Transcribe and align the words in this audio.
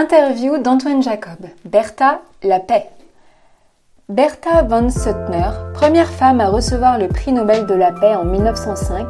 Interview 0.00 0.56
d'Antoine 0.56 1.02
Jacob. 1.02 1.36
Bertha, 1.66 2.22
la 2.42 2.58
paix. 2.58 2.86
Bertha 4.08 4.62
von 4.62 4.88
Suttner, 4.88 5.50
première 5.74 6.08
femme 6.08 6.40
à 6.40 6.48
recevoir 6.48 6.98
le 6.98 7.06
prix 7.06 7.32
Nobel 7.32 7.66
de 7.66 7.74
la 7.74 7.92
paix 7.92 8.14
en 8.14 8.24
1905, 8.24 9.06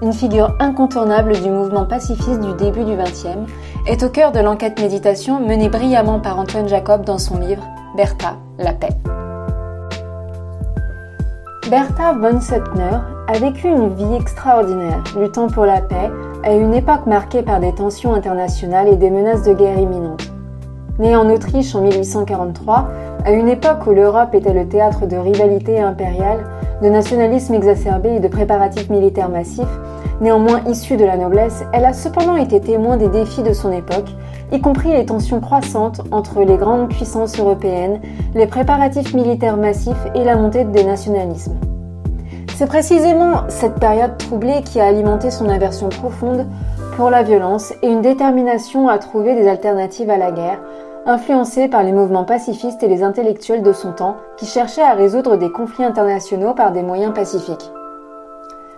une 0.00 0.12
figure 0.12 0.54
incontournable 0.60 1.32
du 1.40 1.50
mouvement 1.50 1.86
pacifiste 1.86 2.38
du 2.38 2.52
début 2.52 2.84
du 2.84 2.94
XXe, 2.94 3.50
est 3.88 4.04
au 4.04 4.10
cœur 4.10 4.30
de 4.30 4.38
l'enquête 4.38 4.80
méditation 4.80 5.40
menée 5.40 5.68
brillamment 5.68 6.20
par 6.20 6.38
Antoine 6.38 6.68
Jacob 6.68 7.04
dans 7.04 7.18
son 7.18 7.40
livre 7.40 7.66
Bertha, 7.96 8.36
la 8.58 8.74
paix. 8.74 8.96
Bertha 11.68 12.12
von 12.12 12.40
Suttner 12.40 13.00
a 13.26 13.38
vécu 13.40 13.66
une 13.66 13.92
vie 13.92 14.14
extraordinaire, 14.14 15.02
luttant 15.18 15.48
pour 15.48 15.64
la 15.64 15.80
paix, 15.80 16.12
à 16.44 16.52
une 16.52 16.74
époque 16.74 17.06
marquée 17.06 17.42
par 17.42 17.58
des 17.58 17.74
tensions 17.74 18.14
internationales 18.14 18.86
et 18.86 18.96
des 18.96 19.10
menaces 19.10 19.42
de 19.42 19.52
guerre 19.52 19.78
imminentes. 19.78 20.27
Née 20.98 21.14
en 21.14 21.30
Autriche 21.30 21.76
en 21.76 21.82
1843, 21.82 22.88
à 23.24 23.30
une 23.30 23.48
époque 23.48 23.86
où 23.86 23.90
l'Europe 23.90 24.34
était 24.34 24.52
le 24.52 24.66
théâtre 24.66 25.06
de 25.06 25.16
rivalités 25.16 25.78
impériales, 25.78 26.44
de 26.82 26.88
nationalisme 26.88 27.54
exacerbé 27.54 28.16
et 28.16 28.20
de 28.20 28.26
préparatifs 28.26 28.90
militaires 28.90 29.28
massifs, 29.28 29.78
néanmoins 30.20 30.60
issue 30.66 30.96
de 30.96 31.04
la 31.04 31.16
noblesse, 31.16 31.62
elle 31.72 31.84
a 31.84 31.92
cependant 31.92 32.34
été 32.34 32.60
témoin 32.60 32.96
des 32.96 33.06
défis 33.06 33.44
de 33.44 33.52
son 33.52 33.70
époque, 33.70 34.08
y 34.50 34.60
compris 34.60 34.92
les 34.92 35.06
tensions 35.06 35.40
croissantes 35.40 36.00
entre 36.10 36.40
les 36.42 36.56
grandes 36.56 36.88
puissances 36.88 37.38
européennes, 37.38 38.00
les 38.34 38.48
préparatifs 38.48 39.14
militaires 39.14 39.56
massifs 39.56 40.06
et 40.16 40.24
la 40.24 40.34
montée 40.34 40.64
des 40.64 40.82
nationalismes. 40.82 41.54
C'est 42.56 42.66
précisément 42.66 43.42
cette 43.46 43.78
période 43.78 44.18
troublée 44.18 44.62
qui 44.64 44.80
a 44.80 44.86
alimenté 44.86 45.30
son 45.30 45.48
aversion 45.48 45.90
profonde 45.90 46.48
pour 46.96 47.08
la 47.08 47.22
violence 47.22 47.72
et 47.82 47.86
une 47.86 48.02
détermination 48.02 48.88
à 48.88 48.98
trouver 48.98 49.36
des 49.36 49.46
alternatives 49.46 50.10
à 50.10 50.16
la 50.16 50.32
guerre, 50.32 50.58
influencée 51.08 51.68
par 51.68 51.82
les 51.82 51.92
mouvements 51.92 52.24
pacifistes 52.24 52.82
et 52.82 52.88
les 52.88 53.02
intellectuels 53.02 53.62
de 53.62 53.72
son 53.72 53.92
temps 53.92 54.16
qui 54.36 54.44
cherchaient 54.44 54.82
à 54.82 54.92
résoudre 54.92 55.36
des 55.36 55.50
conflits 55.50 55.84
internationaux 55.84 56.52
par 56.52 56.70
des 56.70 56.82
moyens 56.82 57.14
pacifiques. 57.14 57.72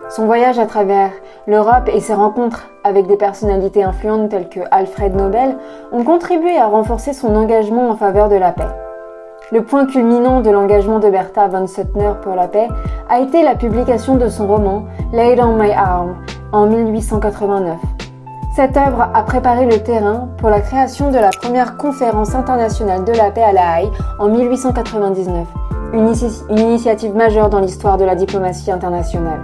Son 0.09 0.25
voyage 0.25 0.57
à 0.57 0.65
travers 0.65 1.11
l'Europe 1.45 1.89
et 1.93 1.99
ses 1.99 2.13
rencontres 2.13 2.69
avec 2.85 3.07
des 3.07 3.17
personnalités 3.17 3.83
influentes 3.83 4.29
telles 4.29 4.49
que 4.49 4.61
Alfred 4.71 5.13
Nobel 5.13 5.57
ont 5.91 6.03
contribué 6.03 6.57
à 6.57 6.67
renforcer 6.67 7.13
son 7.13 7.35
engagement 7.35 7.89
en 7.89 7.97
faveur 7.97 8.29
de 8.29 8.35
la 8.35 8.53
paix. 8.53 8.67
Le 9.51 9.63
point 9.63 9.85
culminant 9.85 10.39
de 10.39 10.49
l'engagement 10.49 10.99
de 10.99 11.09
Bertha 11.09 11.47
von 11.49 11.67
Suttner 11.67 12.13
pour 12.21 12.35
la 12.35 12.47
paix 12.47 12.69
a 13.09 13.19
été 13.19 13.43
la 13.43 13.55
publication 13.55 14.15
de 14.15 14.29
son 14.29 14.47
roman 14.47 14.85
Laid 15.11 15.41
on 15.41 15.57
My 15.57 15.71
Arm 15.71 16.15
en 16.53 16.65
1889. 16.67 17.77
Cette 18.53 18.75
œuvre 18.75 19.07
a 19.13 19.23
préparé 19.23 19.65
le 19.65 19.81
terrain 19.81 20.27
pour 20.37 20.49
la 20.49 20.59
création 20.59 21.09
de 21.09 21.17
la 21.17 21.29
première 21.29 21.77
conférence 21.77 22.35
internationale 22.35 23.05
de 23.05 23.13
la 23.13 23.31
paix 23.31 23.43
à 23.43 23.53
La 23.53 23.79
Haye 23.79 23.89
en 24.19 24.27
1899, 24.27 25.47
une, 25.93 26.59
initiative 26.59 27.15
majeure 27.15 27.49
dans 27.49 27.61
l'histoire 27.61 27.97
de 27.97 28.03
la 28.03 28.13
diplomatie 28.13 28.69
internationale. 28.69 29.39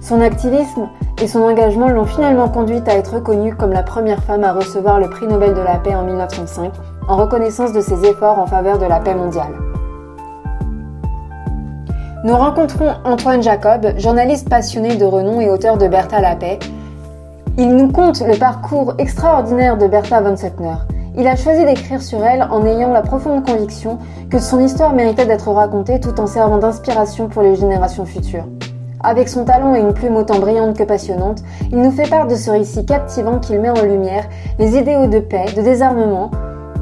Son 0.00 0.20
activisme 0.20 0.88
et 1.20 1.26
son 1.26 1.42
engagement 1.42 1.88
l'ont 1.88 2.04
finalement 2.04 2.48
conduite 2.48 2.88
à 2.88 2.94
être 2.94 3.14
reconnue 3.14 3.56
comme 3.56 3.72
la 3.72 3.82
première 3.82 4.22
femme 4.22 4.44
à 4.44 4.52
recevoir 4.52 5.00
le 5.00 5.10
prix 5.10 5.26
Nobel 5.26 5.54
de 5.54 5.60
la 5.60 5.74
paix 5.74 5.96
en 5.96 6.04
1905 6.04 6.70
en 7.08 7.16
reconnaissance 7.16 7.72
de 7.72 7.80
ses 7.80 8.04
efforts 8.04 8.38
en 8.38 8.46
faveur 8.46 8.78
de 8.78 8.86
la 8.86 9.00
paix 9.00 9.16
mondiale. 9.16 9.58
Nous 12.22 12.36
rencontrons 12.36 12.94
Antoine 13.04 13.42
Jacob, 13.42 13.86
journaliste 13.96 14.48
passionné 14.48 14.94
de 14.94 15.04
renom 15.04 15.40
et 15.40 15.50
auteur 15.50 15.78
de 15.78 15.88
Bertha 15.88 16.20
la 16.20 16.36
paix. 16.36 16.60
Il 17.60 17.74
nous 17.74 17.90
conte 17.90 18.20
le 18.20 18.38
parcours 18.38 18.94
extraordinaire 18.98 19.76
de 19.76 19.88
Bertha 19.88 20.20
von 20.20 20.36
Suttner. 20.36 20.76
Il 21.16 21.26
a 21.26 21.34
choisi 21.34 21.64
d'écrire 21.64 22.00
sur 22.00 22.24
elle 22.24 22.46
en 22.52 22.64
ayant 22.64 22.92
la 22.92 23.02
profonde 23.02 23.44
conviction 23.44 23.98
que 24.30 24.38
son 24.38 24.60
histoire 24.60 24.94
méritait 24.94 25.26
d'être 25.26 25.50
racontée 25.50 25.98
tout 25.98 26.20
en 26.20 26.28
servant 26.28 26.58
d'inspiration 26.58 27.26
pour 27.26 27.42
les 27.42 27.56
générations 27.56 28.04
futures. 28.04 28.46
Avec 29.02 29.28
son 29.28 29.44
talent 29.44 29.74
et 29.74 29.80
une 29.80 29.92
plume 29.92 30.14
autant 30.14 30.38
brillante 30.38 30.78
que 30.78 30.84
passionnante, 30.84 31.42
il 31.72 31.80
nous 31.80 31.90
fait 31.90 32.08
part 32.08 32.28
de 32.28 32.36
ce 32.36 32.52
récit 32.52 32.86
captivant 32.86 33.40
qu'il 33.40 33.58
met 33.58 33.70
en 33.70 33.82
lumière 33.82 34.28
les 34.60 34.76
idéaux 34.76 35.08
de 35.08 35.18
paix, 35.18 35.46
de 35.56 35.62
désarmement, 35.62 36.30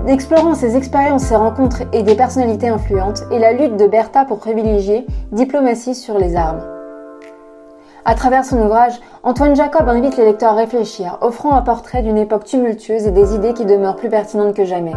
explorant 0.07 0.55
ses 0.55 0.77
expériences, 0.77 1.23
ses 1.23 1.37
rencontres 1.37 1.85
et 1.95 2.03
des 2.03 2.17
personnalités 2.17 2.69
influentes, 2.69 3.23
et 3.31 3.39
la 3.39 3.55
lutte 3.55 3.79
de 3.79 3.87
Bertha 3.87 4.27
pour 4.27 4.41
privilégier 4.41 5.07
diplomatie 5.33 5.95
sur 5.95 6.19
les 6.19 6.37
armes. 6.37 6.76
À 8.09 8.15
travers 8.15 8.45
son 8.45 8.63
ouvrage, 8.63 9.01
Antoine 9.25 9.57
Jacob 9.57 9.89
invite 9.89 10.17
les 10.17 10.27
lecteurs 10.27 10.53
à 10.53 10.55
réfléchir, 10.55 11.19
offrant 11.23 11.57
un 11.57 11.63
portrait 11.63 12.03
d'une 12.03 12.19
époque 12.19 12.45
tumultueuse 12.45 13.05
et 13.05 13.11
des 13.11 13.35
idées 13.35 13.53
qui 13.53 13.65
demeurent 13.65 13.97
plus 13.97 14.09
pertinentes 14.09 14.55
que 14.55 14.65
jamais. 14.65 14.93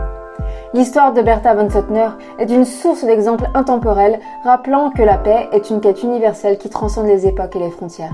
L'histoire 0.75 1.11
de 1.11 1.23
Bertha 1.23 1.55
von 1.55 1.71
Suttner 1.71 2.09
est 2.37 2.51
une 2.51 2.65
source 2.65 3.03
d'exemples 3.03 3.49
intemporels, 3.55 4.19
rappelant 4.43 4.91
que 4.91 5.01
la 5.01 5.17
paix 5.17 5.49
est 5.51 5.71
une 5.71 5.81
quête 5.81 6.03
universelle 6.03 6.59
qui 6.59 6.69
transcende 6.69 7.07
les 7.07 7.25
époques 7.25 7.55
et 7.55 7.59
les 7.59 7.71
frontières. 7.71 8.13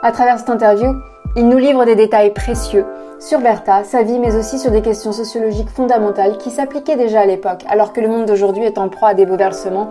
À 0.00 0.12
travers 0.12 0.38
cette 0.38 0.50
interview, 0.50 0.92
il 1.34 1.48
nous 1.48 1.58
livre 1.58 1.84
des 1.84 1.96
détails 1.96 2.32
précieux 2.32 2.86
sur 3.18 3.40
Bertha, 3.40 3.82
sa 3.82 4.04
vie, 4.04 4.20
mais 4.20 4.36
aussi 4.36 4.60
sur 4.60 4.70
des 4.70 4.82
questions 4.82 5.10
sociologiques 5.10 5.70
fondamentales 5.70 6.38
qui 6.38 6.50
s'appliquaient 6.50 6.96
déjà 6.96 7.22
à 7.22 7.26
l'époque, 7.26 7.64
alors 7.68 7.92
que 7.92 8.00
le 8.00 8.08
monde 8.08 8.26
d'aujourd'hui 8.26 8.62
est 8.62 8.78
en 8.78 8.88
proie 8.88 9.08
à 9.08 9.14
des 9.14 9.26
bouleversements, 9.26 9.90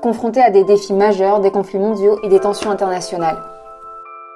confronté 0.00 0.40
à 0.40 0.50
des 0.50 0.64
défis 0.64 0.92
majeurs, 0.92 1.40
des 1.40 1.50
conflits 1.50 1.78
mondiaux 1.78 2.18
et 2.22 2.28
des 2.28 2.40
tensions 2.40 2.70
internationales. 2.70 3.57